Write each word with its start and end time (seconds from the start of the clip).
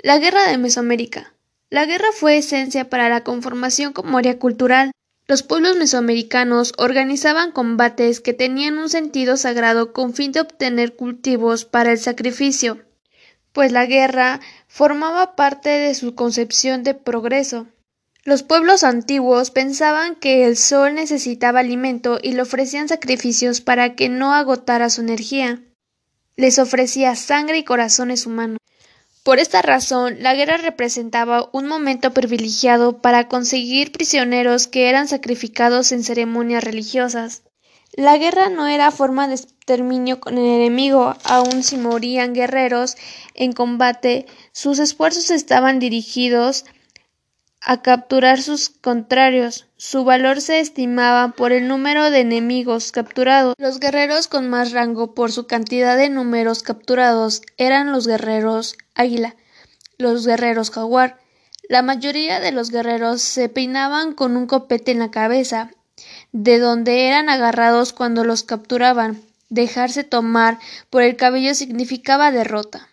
La 0.00 0.18
Guerra 0.18 0.46
de 0.46 0.58
Mesoamérica. 0.58 1.34
La 1.70 1.84
guerra 1.84 2.06
fue 2.14 2.36
esencia 2.36 2.88
para 2.88 3.08
la 3.08 3.24
conformación 3.24 3.92
como 3.92 4.16
área 4.16 4.38
cultural. 4.38 4.92
Los 5.26 5.42
pueblos 5.42 5.76
mesoamericanos 5.76 6.72
organizaban 6.78 7.50
combates 7.50 8.20
que 8.20 8.32
tenían 8.32 8.78
un 8.78 8.88
sentido 8.90 9.36
sagrado 9.36 9.92
con 9.92 10.14
fin 10.14 10.30
de 10.30 10.40
obtener 10.40 10.94
cultivos 10.94 11.64
para 11.64 11.90
el 11.90 11.98
sacrificio, 11.98 12.80
pues 13.52 13.72
la 13.72 13.86
guerra 13.86 14.38
formaba 14.68 15.34
parte 15.34 15.70
de 15.70 15.92
su 15.96 16.14
concepción 16.14 16.84
de 16.84 16.94
progreso. 16.94 17.66
Los 18.22 18.44
pueblos 18.44 18.84
antiguos 18.84 19.50
pensaban 19.50 20.14
que 20.14 20.46
el 20.46 20.56
sol 20.56 20.94
necesitaba 20.94 21.58
alimento 21.58 22.20
y 22.22 22.34
le 22.34 22.42
ofrecían 22.42 22.86
sacrificios 22.86 23.60
para 23.60 23.96
que 23.96 24.08
no 24.08 24.32
agotara 24.32 24.90
su 24.90 25.00
energía. 25.00 25.60
Les 26.36 26.60
ofrecía 26.60 27.16
sangre 27.16 27.58
y 27.58 27.64
corazones 27.64 28.26
humanos. 28.26 28.58
Por 29.22 29.38
esta 29.38 29.62
razón, 29.62 30.16
la 30.20 30.34
guerra 30.34 30.56
representaba 30.56 31.50
un 31.52 31.66
momento 31.66 32.12
privilegiado 32.12 32.98
para 32.98 33.28
conseguir 33.28 33.92
prisioneros 33.92 34.66
que 34.66 34.88
eran 34.88 35.08
sacrificados 35.08 35.92
en 35.92 36.02
ceremonias 36.02 36.64
religiosas. 36.64 37.42
La 37.92 38.16
guerra 38.16 38.48
no 38.48 38.66
era 38.66 38.90
forma 38.90 39.28
de 39.28 39.34
exterminio 39.34 40.20
con 40.20 40.38
el 40.38 40.44
enemigo, 40.44 41.16
aun 41.24 41.62
si 41.62 41.76
morían 41.76 42.32
guerreros 42.32 42.96
en 43.34 43.52
combate, 43.52 44.26
sus 44.52 44.78
esfuerzos 44.78 45.30
estaban 45.30 45.78
dirigidos 45.78 46.64
a 46.64 46.77
capturar 47.82 48.40
sus 48.40 48.68
contrarios. 48.68 49.66
Su 49.76 50.04
valor 50.04 50.40
se 50.40 50.60
estimaba 50.60 51.32
por 51.32 51.52
el 51.52 51.68
número 51.68 52.10
de 52.10 52.20
enemigos 52.20 52.92
capturados. 52.92 53.54
Los 53.58 53.80
guerreros 53.80 54.28
con 54.28 54.48
más 54.48 54.72
rango 54.72 55.14
por 55.14 55.32
su 55.32 55.46
cantidad 55.46 55.96
de 55.96 56.08
números 56.08 56.62
capturados 56.62 57.42
eran 57.56 57.92
los 57.92 58.06
guerreros 58.06 58.76
águila, 58.94 59.36
los 59.98 60.26
guerreros 60.26 60.70
jaguar. 60.70 61.18
La 61.68 61.82
mayoría 61.82 62.40
de 62.40 62.52
los 62.52 62.70
guerreros 62.70 63.20
se 63.22 63.48
peinaban 63.48 64.14
con 64.14 64.36
un 64.36 64.46
copete 64.46 64.90
en 64.90 65.00
la 65.00 65.10
cabeza, 65.10 65.70
de 66.32 66.58
donde 66.58 67.06
eran 67.08 67.28
agarrados 67.28 67.92
cuando 67.92 68.24
los 68.24 68.42
capturaban. 68.42 69.20
Dejarse 69.50 70.04
tomar 70.04 70.58
por 70.90 71.02
el 71.02 71.16
cabello 71.16 71.54
significaba 71.54 72.30
derrota. 72.30 72.88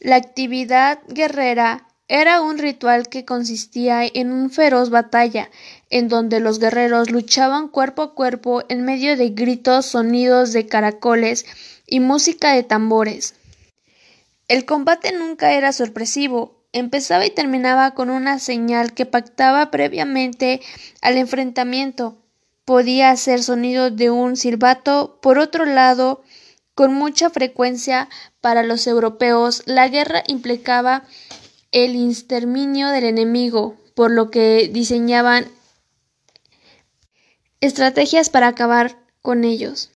La 0.00 0.16
actividad 0.16 1.00
guerrera 1.08 1.86
era 2.12 2.40
un 2.40 2.58
ritual 2.58 3.08
que 3.08 3.24
consistía 3.24 4.04
en 4.04 4.32
una 4.32 4.48
feroz 4.48 4.90
batalla, 4.90 5.48
en 5.90 6.08
donde 6.08 6.40
los 6.40 6.58
guerreros 6.58 7.08
luchaban 7.08 7.68
cuerpo 7.68 8.02
a 8.02 8.14
cuerpo 8.14 8.64
en 8.68 8.84
medio 8.84 9.16
de 9.16 9.28
gritos, 9.28 9.86
sonidos 9.86 10.52
de 10.52 10.66
caracoles 10.66 11.46
y 11.86 12.00
música 12.00 12.52
de 12.52 12.64
tambores. 12.64 13.36
El 14.48 14.64
combate 14.64 15.12
nunca 15.12 15.52
era 15.52 15.72
sorpresivo, 15.72 16.64
empezaba 16.72 17.24
y 17.24 17.30
terminaba 17.30 17.94
con 17.94 18.10
una 18.10 18.40
señal 18.40 18.92
que 18.92 19.06
pactaba 19.06 19.70
previamente 19.70 20.60
al 21.02 21.16
enfrentamiento. 21.16 22.18
Podía 22.64 23.10
hacer 23.10 23.40
sonido 23.40 23.92
de 23.92 24.10
un 24.10 24.36
silbato. 24.36 25.20
Por 25.22 25.38
otro 25.38 25.64
lado, 25.64 26.24
con 26.74 26.92
mucha 26.92 27.30
frecuencia 27.30 28.08
para 28.40 28.64
los 28.64 28.88
europeos, 28.88 29.62
la 29.66 29.86
guerra 29.86 30.24
implicaba 30.26 31.04
el 31.72 32.08
exterminio 32.08 32.88
del 32.88 33.04
enemigo, 33.04 33.76
por 33.94 34.10
lo 34.10 34.30
que 34.30 34.68
diseñaban 34.72 35.46
estrategias 37.60 38.30
para 38.30 38.48
acabar 38.48 38.98
con 39.22 39.44
ellos. 39.44 39.90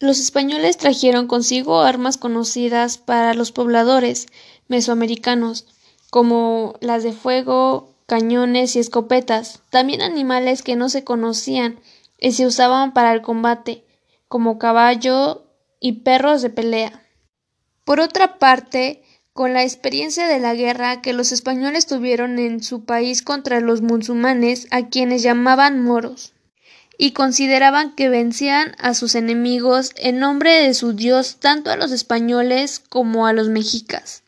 Los 0.00 0.20
españoles 0.20 0.76
trajeron 0.76 1.26
consigo 1.26 1.80
armas 1.80 2.18
conocidas 2.18 2.98
para 2.98 3.34
los 3.34 3.50
pobladores 3.50 4.26
mesoamericanos, 4.68 5.66
como 6.10 6.74
las 6.80 7.02
de 7.02 7.12
fuego, 7.12 7.94
cañones 8.06 8.76
y 8.76 8.78
escopetas, 8.78 9.60
también 9.70 10.00
animales 10.00 10.62
que 10.62 10.76
no 10.76 10.88
se 10.88 11.04
conocían 11.04 11.80
y 12.18 12.32
se 12.32 12.46
usaban 12.46 12.94
para 12.94 13.12
el 13.12 13.22
combate, 13.22 13.84
como 14.28 14.58
caballo 14.58 15.44
y 15.80 15.92
perros 16.00 16.42
de 16.42 16.50
pelea. 16.50 17.02
Por 17.84 18.00
otra 18.00 18.38
parte, 18.38 19.02
con 19.38 19.52
la 19.52 19.62
experiencia 19.62 20.26
de 20.26 20.40
la 20.40 20.52
guerra 20.56 21.00
que 21.00 21.12
los 21.12 21.30
españoles 21.30 21.86
tuvieron 21.86 22.40
en 22.40 22.60
su 22.60 22.84
país 22.84 23.22
contra 23.22 23.60
los 23.60 23.82
musulmanes, 23.82 24.66
a 24.72 24.88
quienes 24.88 25.22
llamaban 25.22 25.80
moros, 25.80 26.32
y 26.98 27.12
consideraban 27.12 27.94
que 27.94 28.08
vencían 28.08 28.74
a 28.78 28.94
sus 28.94 29.14
enemigos 29.14 29.92
en 29.94 30.18
nombre 30.18 30.50
de 30.50 30.74
su 30.74 30.92
Dios 30.92 31.36
tanto 31.38 31.70
a 31.70 31.76
los 31.76 31.92
españoles 31.92 32.80
como 32.80 33.28
a 33.28 33.32
los 33.32 33.48
mexicas. 33.48 34.24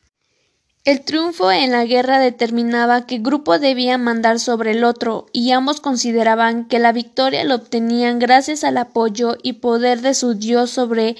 El 0.85 1.01
triunfo 1.01 1.51
en 1.51 1.73
la 1.73 1.85
guerra 1.87 2.21
determinaba 2.21 3.05
qué 3.05 3.19
grupo 3.19 3.59
debía 3.59 3.99
mandar 3.99 4.39
sobre 4.39 4.71
el 4.71 4.85
otro, 4.85 5.27
y 5.33 5.51
ambos 5.51 5.81
consideraban 5.81 6.69
que 6.69 6.79
la 6.79 6.93
victoria 6.93 7.43
la 7.43 7.57
obtenían 7.57 8.21
gracias 8.21 8.63
al 8.63 8.79
apoyo 8.79 9.37
y 9.43 9.55
poder 9.55 10.03
de 10.03 10.15
su 10.15 10.35
Dios 10.35 10.71
sobre 10.71 11.17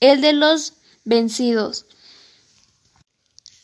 el 0.00 0.22
de 0.22 0.32
los 0.32 0.72
vencidos 1.04 1.86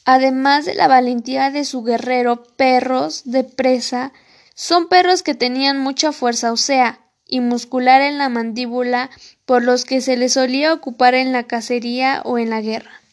además 0.05 0.65
de 0.65 0.75
la 0.75 0.89
valentía 0.89 1.51
de 1.51 1.65
su 1.65 1.83
guerrero 1.83 2.43
perros 2.57 3.23
de 3.25 3.45
presa, 3.45 4.13
son 4.55 4.89
perros 4.89 5.23
que 5.23 5.35
tenían 5.35 5.79
mucha 5.79 6.13
fuerza 6.13 6.53
ósea 6.53 7.01
y 7.27 7.41
muscular 7.41 8.03
en 8.03 8.19
la 8.19 8.29
mandíbula 8.29 9.11
por 9.47 9.63
los 9.63 9.85
que 9.85 10.01
se 10.01 10.17
les 10.17 10.35
solía 10.35 10.73
ocupar 10.73 11.15
en 11.15 11.33
la 11.33 11.45
cacería 11.45 12.23
o 12.25 12.39
en 12.39 12.51
la 12.51 12.61
guerra. 12.61 13.04